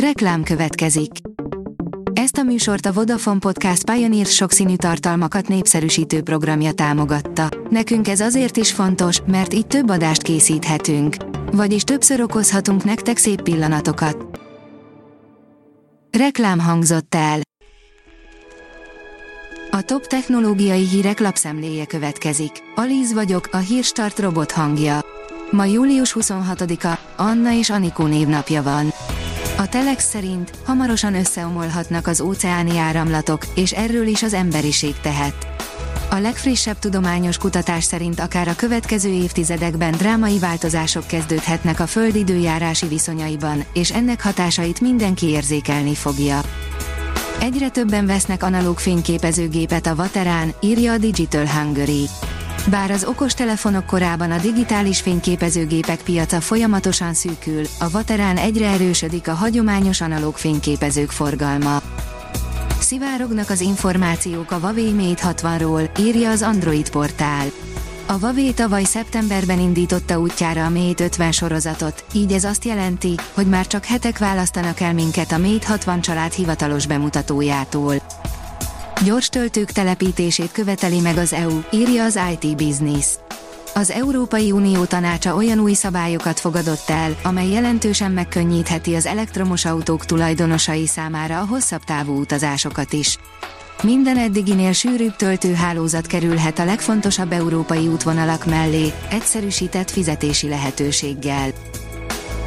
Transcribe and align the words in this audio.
Reklám 0.00 0.42
következik. 0.42 1.10
Ezt 2.12 2.36
a 2.36 2.42
műsort 2.42 2.86
a 2.86 2.92
Vodafone 2.92 3.38
Podcast 3.38 3.90
Pioneer 3.90 4.26
sokszínű 4.26 4.76
tartalmakat 4.76 5.48
népszerűsítő 5.48 6.22
programja 6.22 6.72
támogatta. 6.72 7.48
Nekünk 7.70 8.08
ez 8.08 8.20
azért 8.20 8.56
is 8.56 8.72
fontos, 8.72 9.20
mert 9.26 9.54
így 9.54 9.66
több 9.66 9.90
adást 9.90 10.22
készíthetünk. 10.22 11.16
Vagyis 11.52 11.82
többször 11.82 12.20
okozhatunk 12.20 12.84
nektek 12.84 13.16
szép 13.16 13.42
pillanatokat. 13.42 14.40
Reklám 16.18 16.58
hangzott 16.58 17.14
el. 17.14 17.40
A 19.70 19.82
top 19.82 20.06
technológiai 20.06 20.86
hírek 20.88 21.20
lapszemléje 21.20 21.86
következik. 21.86 22.52
Alíz 22.74 23.12
vagyok, 23.12 23.48
a 23.52 23.56
hírstart 23.56 24.18
robot 24.18 24.50
hangja. 24.52 25.00
Ma 25.50 25.64
július 25.64 26.16
26-a, 26.20 26.98
Anna 27.16 27.52
és 27.52 27.70
Anikó 27.70 28.06
névnapja 28.06 28.62
van. 28.62 28.92
A 29.76 29.78
Telex 29.78 30.08
szerint 30.08 30.50
hamarosan 30.64 31.14
összeomolhatnak 31.14 32.06
az 32.06 32.20
óceáni 32.20 32.78
áramlatok, 32.78 33.46
és 33.54 33.72
erről 33.72 34.06
is 34.06 34.22
az 34.22 34.34
emberiség 34.34 34.94
tehet. 35.00 35.46
A 36.10 36.18
legfrissebb 36.18 36.78
tudományos 36.78 37.38
kutatás 37.38 37.84
szerint 37.84 38.20
akár 38.20 38.48
a 38.48 38.56
következő 38.56 39.08
évtizedekben 39.08 39.92
drámai 39.92 40.38
változások 40.38 41.06
kezdődhetnek 41.06 41.80
a 41.80 41.86
Föld 41.86 42.14
időjárási 42.14 42.86
viszonyaiban, 42.86 43.64
és 43.72 43.92
ennek 43.92 44.22
hatásait 44.22 44.80
mindenki 44.80 45.26
érzékelni 45.26 45.94
fogja. 45.94 46.40
Egyre 47.40 47.68
többen 47.68 48.06
vesznek 48.06 48.42
analóg 48.42 48.78
fényképezőgépet 48.78 49.86
a 49.86 49.94
Vaterán, 49.94 50.54
írja 50.60 50.92
a 50.92 50.98
Digital 50.98 51.46
Hungary. 51.46 52.08
Bár 52.70 52.90
az 52.90 53.04
okostelefonok 53.04 53.86
korában 53.86 54.30
a 54.30 54.38
digitális 54.38 55.00
fényképezőgépek 55.00 56.02
piaca 56.02 56.40
folyamatosan 56.40 57.14
szűkül, 57.14 57.62
a 57.78 57.90
Vaterán 57.90 58.36
egyre 58.36 58.68
erősödik 58.68 59.28
a 59.28 59.34
hagyományos 59.34 60.00
analóg 60.00 60.36
fényképezők 60.36 61.10
forgalma. 61.10 61.82
Szivárognak 62.80 63.50
az 63.50 63.60
információk 63.60 64.50
a 64.50 64.54
Huawei 64.54 64.92
Mate 64.92 65.34
60-ról, 65.34 65.98
írja 65.98 66.30
az 66.30 66.42
Android 66.42 66.90
portál. 66.90 67.46
A 68.06 68.12
Huawei 68.12 68.52
tavaly 68.52 68.84
szeptemberben 68.84 69.60
indította 69.60 70.20
útjára 70.20 70.64
a 70.64 70.70
Mate 70.70 71.04
50 71.04 71.32
sorozatot, 71.32 72.04
így 72.12 72.32
ez 72.32 72.44
azt 72.44 72.64
jelenti, 72.64 73.14
hogy 73.34 73.46
már 73.46 73.66
csak 73.66 73.84
hetek 73.84 74.18
választanak 74.18 74.80
el 74.80 74.92
minket 74.94 75.32
a 75.32 75.38
Mate 75.38 75.66
60 75.66 76.00
család 76.00 76.32
hivatalos 76.32 76.86
bemutatójától. 76.86 77.94
Gyors 79.04 79.28
töltők 79.28 79.70
telepítését 79.70 80.52
követeli 80.52 81.00
meg 81.00 81.16
az 81.16 81.32
EU, 81.32 81.60
írja 81.70 82.04
az 82.04 82.18
IT 82.32 82.56
Business. 82.56 83.06
Az 83.74 83.90
Európai 83.90 84.50
Unió 84.50 84.84
tanácsa 84.84 85.34
olyan 85.34 85.58
új 85.58 85.72
szabályokat 85.72 86.40
fogadott 86.40 86.90
el, 86.90 87.16
amely 87.22 87.50
jelentősen 87.50 88.12
megkönnyítheti 88.12 88.94
az 88.94 89.06
elektromos 89.06 89.64
autók 89.64 90.04
tulajdonosai 90.04 90.86
számára 90.86 91.40
a 91.40 91.46
hosszabb 91.46 91.84
távú 91.84 92.20
utazásokat 92.20 92.92
is. 92.92 93.18
Minden 93.82 94.16
eddiginél 94.16 94.72
sűrűbb 94.72 95.16
töltőhálózat 95.16 96.06
kerülhet 96.06 96.58
a 96.58 96.64
legfontosabb 96.64 97.32
európai 97.32 97.86
útvonalak 97.86 98.44
mellé, 98.44 98.92
egyszerűsített 99.10 99.90
fizetési 99.90 100.48
lehetőséggel. 100.48 101.50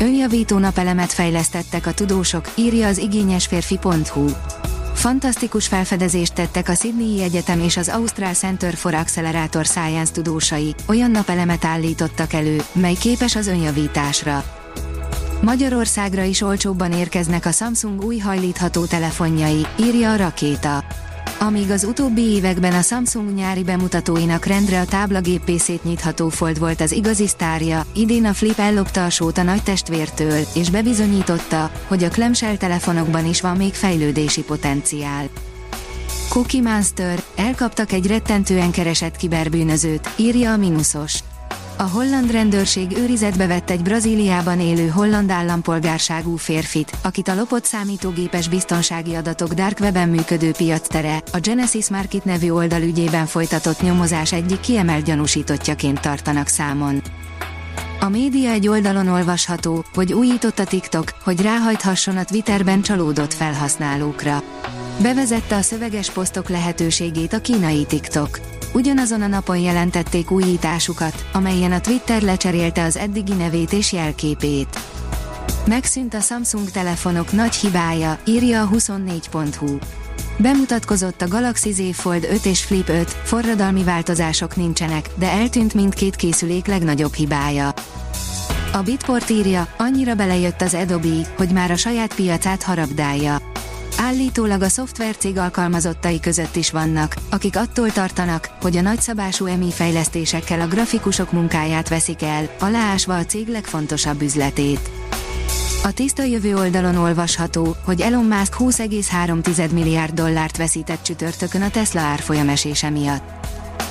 Önjavító 0.00 0.58
napelemet 0.58 1.12
fejlesztettek 1.12 1.86
a 1.86 1.92
tudósok, 1.92 2.50
írja 2.54 2.86
az 2.86 2.98
igényesférfi.hu. 2.98 4.26
Fantasztikus 5.04 5.66
felfedezést 5.66 6.34
tettek 6.34 6.68
a 6.68 6.74
Sydney 6.74 7.22
Egyetem 7.22 7.60
és 7.60 7.76
az 7.76 7.88
Austrál 7.88 8.34
Center 8.34 8.74
for 8.74 8.94
Accelerator 8.94 9.64
Science 9.64 10.12
tudósai, 10.12 10.74
olyan 10.86 11.10
napelemet 11.10 11.64
állítottak 11.64 12.32
elő, 12.32 12.60
mely 12.72 12.94
képes 12.94 13.36
az 13.36 13.46
önjavításra. 13.46 14.44
Magyarországra 15.40 16.22
is 16.22 16.40
olcsóbban 16.40 16.92
érkeznek 16.92 17.46
a 17.46 17.50
Samsung 17.50 18.04
új 18.04 18.18
hajlítható 18.18 18.84
telefonjai, 18.84 19.66
írja 19.80 20.12
a 20.12 20.16
rakéta. 20.16 20.84
Amíg 21.46 21.70
az 21.70 21.84
utóbbi 21.84 22.22
években 22.22 22.72
a 22.72 22.82
Samsung 22.82 23.34
nyári 23.34 23.62
bemutatóinak 23.62 24.44
rendre 24.44 24.80
a 24.80 24.84
táblagépészét 24.84 25.84
nyitható 25.84 26.28
fold 26.28 26.58
volt 26.58 26.80
az 26.80 26.92
igazi 26.92 27.26
sztárja, 27.26 27.86
idén 27.94 28.24
a 28.24 28.32
Flip 28.32 28.58
ellopta 28.58 29.04
a 29.04 29.10
sót 29.10 29.38
a 29.38 29.42
nagy 29.42 29.62
testvértől, 29.62 30.40
és 30.54 30.70
bebizonyította, 30.70 31.70
hogy 31.86 32.04
a 32.04 32.08
clamshell 32.08 32.56
telefonokban 32.56 33.26
is 33.26 33.40
van 33.40 33.56
még 33.56 33.74
fejlődési 33.74 34.42
potenciál. 34.42 35.28
Cookie 36.28 36.62
Monster, 36.62 37.22
elkaptak 37.36 37.92
egy 37.92 38.06
rettentően 38.06 38.70
keresett 38.70 39.16
kiberbűnözőt, 39.16 40.10
írja 40.16 40.52
a 40.52 40.56
Minusos. 40.56 41.18
A 41.76 41.82
holland 41.82 42.30
rendőrség 42.30 42.96
őrizetbe 42.98 43.46
vett 43.46 43.70
egy 43.70 43.82
Brazíliában 43.82 44.60
élő 44.60 44.88
holland 44.88 45.30
állampolgárságú 45.30 46.36
férfit, 46.36 46.92
akit 47.02 47.28
a 47.28 47.34
lopott 47.34 47.64
számítógépes 47.64 48.48
biztonsági 48.48 49.14
adatok 49.14 49.52
Dark 49.52 49.80
Webben 49.80 50.08
működő 50.08 50.52
piactere, 50.52 51.22
a 51.32 51.38
Genesis 51.38 51.88
Market 51.88 52.24
nevű 52.24 52.50
oldal 52.50 52.82
ügyében 52.82 53.26
folytatott 53.26 53.80
nyomozás 53.80 54.32
egyik 54.32 54.60
kiemelt 54.60 55.04
gyanúsítottjaként 55.04 56.00
tartanak 56.00 56.46
számon. 56.46 57.02
A 58.00 58.08
média 58.08 58.50
egy 58.50 58.68
oldalon 58.68 59.08
olvasható, 59.08 59.84
hogy 59.94 60.12
újított 60.12 60.58
a 60.58 60.64
TikTok, 60.64 61.12
hogy 61.22 61.42
ráhajthasson 61.42 62.16
a 62.16 62.24
Twitterben 62.24 62.82
csalódott 62.82 63.34
felhasználókra. 63.34 64.42
Bevezette 65.02 65.56
a 65.56 65.62
szöveges 65.62 66.10
posztok 66.10 66.48
lehetőségét 66.48 67.32
a 67.32 67.40
kínai 67.40 67.84
TikTok. 67.84 68.53
Ugyanazon 68.74 69.22
a 69.22 69.26
napon 69.26 69.58
jelentették 69.58 70.30
újításukat, 70.30 71.28
amelyen 71.32 71.72
a 71.72 71.80
Twitter 71.80 72.22
lecserélte 72.22 72.82
az 72.82 72.96
eddigi 72.96 73.32
nevét 73.32 73.72
és 73.72 73.92
jelképét. 73.92 74.78
Megszűnt 75.66 76.14
a 76.14 76.20
Samsung 76.20 76.70
telefonok 76.70 77.32
nagy 77.32 77.54
hibája, 77.54 78.18
írja 78.26 78.62
a 78.62 78.68
24.hu. 78.68 79.78
Bemutatkozott 80.36 81.22
a 81.22 81.28
Galaxy 81.28 81.72
Z 81.72 81.80
Fold 81.92 82.24
5 82.30 82.44
és 82.44 82.64
Flip 82.64 82.88
5, 82.88 83.10
forradalmi 83.10 83.84
változások 83.84 84.56
nincsenek, 84.56 85.10
de 85.18 85.30
eltűnt 85.30 85.74
mindkét 85.74 86.16
készülék 86.16 86.66
legnagyobb 86.66 87.14
hibája. 87.14 87.74
A 88.72 88.82
Bitport 88.82 89.30
írja, 89.30 89.68
annyira 89.78 90.14
belejött 90.14 90.60
az 90.60 90.74
Adobe, 90.74 91.32
hogy 91.36 91.48
már 91.48 91.70
a 91.70 91.76
saját 91.76 92.14
piacát 92.14 92.62
harabdálja. 92.62 93.53
Állítólag 93.98 94.62
a 94.62 94.68
szoftvercég 94.68 95.38
alkalmazottai 95.38 96.20
között 96.20 96.56
is 96.56 96.70
vannak, 96.70 97.14
akik 97.30 97.56
attól 97.56 97.90
tartanak, 97.90 98.48
hogy 98.60 98.76
a 98.76 98.80
nagyszabású 98.80 99.46
EMI 99.46 99.70
fejlesztésekkel 99.70 100.60
a 100.60 100.66
grafikusok 100.66 101.32
munkáját 101.32 101.88
veszik 101.88 102.22
el, 102.22 102.50
aláásva 102.60 103.16
a 103.16 103.24
cég 103.24 103.48
legfontosabb 103.48 104.22
üzletét. 104.22 104.90
A 105.84 105.92
tiszta 105.92 106.22
jövő 106.22 106.56
oldalon 106.56 106.96
olvasható, 106.96 107.76
hogy 107.84 108.00
Elon 108.00 108.24
Musk 108.24 108.56
20,3 108.58 109.72
milliárd 109.72 110.14
dollárt 110.14 110.56
veszített 110.56 111.02
csütörtökön 111.02 111.62
a 111.62 111.70
Tesla 111.70 112.00
árfolyamesése 112.00 112.90
miatt. 112.90 113.22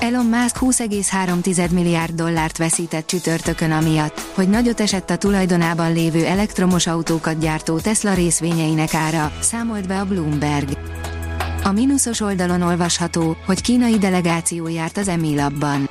Elon 0.00 0.26
Musk 0.26 0.56
20,3 0.60 1.70
milliárd 1.70 2.14
dollárt 2.14 2.58
veszített 2.58 3.06
csütörtökön 3.06 3.70
amiatt, 3.70 4.20
hogy 4.34 4.48
nagyot 4.48 4.80
esett 4.80 5.10
a 5.10 5.16
tulajdonában 5.16 5.92
lévő 5.92 6.24
elektromos 6.24 6.86
autókat 6.86 7.38
gyártó 7.38 7.78
Tesla 7.78 8.14
részvényeinek 8.14 8.94
ára, 8.94 9.32
számolt 9.40 9.86
be 9.86 10.00
a 10.00 10.04
Bloomberg. 10.04 10.68
A 11.64 11.72
mínuszos 11.72 12.20
oldalon 12.20 12.62
olvasható, 12.62 13.36
hogy 13.46 13.60
kínai 13.60 13.98
delegáció 13.98 14.68
járt 14.68 14.96
az 14.96 15.08
Emilabban. 15.08 15.90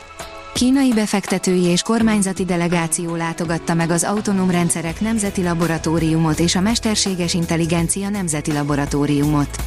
Kínai 0.53 0.93
befektetői 0.93 1.63
és 1.63 1.81
kormányzati 1.81 2.45
delegáció 2.45 3.15
látogatta 3.15 3.73
meg 3.73 3.89
az 3.89 4.03
Autonóm 4.03 4.51
Rendszerek 4.51 5.01
Nemzeti 5.01 5.43
Laboratóriumot 5.43 6.39
és 6.39 6.55
a 6.55 6.61
Mesterséges 6.61 7.33
Intelligencia 7.33 8.09
Nemzeti 8.09 8.53
Laboratóriumot. 8.53 9.57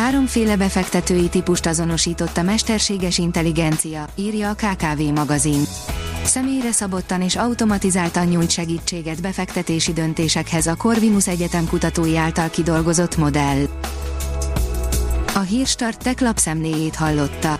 Háromféle 0.00 0.56
befektetői 0.56 1.28
típust 1.28 1.66
azonosított 1.66 2.36
a 2.36 2.42
mesterséges 2.42 3.18
intelligencia, 3.18 4.06
írja 4.14 4.48
a 4.48 4.54
KKV 4.54 5.00
magazin. 5.14 5.62
Személyre 6.24 6.72
szabottan 6.72 7.22
és 7.22 7.36
automatizáltan 7.36 8.26
nyújt 8.26 8.50
segítséget 8.50 9.20
befektetési 9.20 9.92
döntésekhez 9.92 10.66
a 10.66 10.74
Corvinus 10.74 11.28
Egyetem 11.28 11.66
kutatói 11.68 12.16
által 12.16 12.50
kidolgozott 12.50 13.16
modell. 13.16 13.66
A 15.34 15.40
Hírstart 15.40 16.02
tech 16.02 16.22
lapszemléjét 16.22 16.94
hallotta. 16.94 17.59